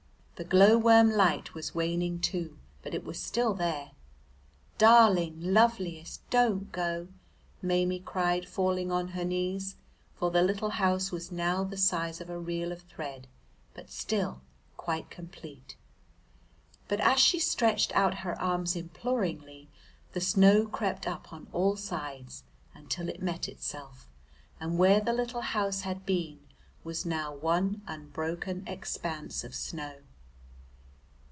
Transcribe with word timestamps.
The 0.37 0.49
glow 0.49 0.75
worm 0.75 1.11
light 1.11 1.53
was 1.53 1.75
waning 1.75 2.19
too, 2.19 2.57
but 2.81 2.95
it 2.95 3.03
was 3.03 3.21
still 3.21 3.53
there. 3.53 3.91
"Darling, 4.79 5.39
loveliest, 5.39 6.27
don't 6.31 6.71
go!" 6.71 7.09
Maimie 7.61 7.99
cried, 7.99 8.49
falling 8.49 8.91
on 8.91 9.09
her 9.09 9.23
knees, 9.23 9.75
for 10.15 10.31
the 10.31 10.41
little 10.41 10.71
house 10.71 11.11
was 11.11 11.31
now 11.31 11.63
the 11.63 11.77
size 11.77 12.19
of 12.19 12.27
a 12.27 12.39
reel 12.39 12.71
of 12.71 12.81
thread, 12.81 13.27
but 13.75 13.91
still 13.91 14.41
quite 14.77 15.11
complete. 15.11 15.75
But 16.87 17.01
as 17.01 17.19
she 17.19 17.37
stretched 17.37 17.95
out 17.95 18.15
her 18.25 18.33
arms 18.41 18.75
imploringly 18.75 19.69
the 20.13 20.21
snow 20.21 20.65
crept 20.65 21.05
up 21.05 21.31
on 21.31 21.45
all 21.53 21.75
sides 21.75 22.45
until 22.73 23.09
it 23.09 23.21
met 23.21 23.47
itself, 23.47 24.09
and 24.59 24.79
where 24.79 25.01
the 25.01 25.13
little 25.13 25.41
house 25.41 25.81
had 25.81 26.03
been 26.03 26.39
was 26.83 27.05
now 27.05 27.31
one 27.31 27.83
unbroken 27.85 28.63
expanse 28.65 29.43
of 29.43 29.53
snow. 29.53 29.97